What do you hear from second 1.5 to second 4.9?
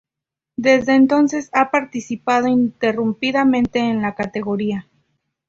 ha participado ininterrumpidamente en la categoría.